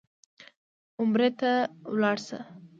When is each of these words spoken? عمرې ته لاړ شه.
عمرې 0.99 1.29
ته 1.39 1.51
لاړ 2.01 2.17
شه. 2.27 2.39